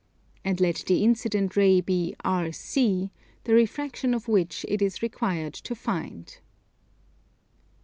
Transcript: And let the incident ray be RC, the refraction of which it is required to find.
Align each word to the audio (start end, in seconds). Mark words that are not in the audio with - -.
And 0.43 0.59
let 0.59 0.77
the 0.87 1.03
incident 1.03 1.55
ray 1.55 1.79
be 1.79 2.15
RC, 2.25 3.11
the 3.43 3.53
refraction 3.53 4.15
of 4.15 4.27
which 4.27 4.65
it 4.67 4.81
is 4.81 5.03
required 5.03 5.53
to 5.53 5.75
find. 5.75 6.39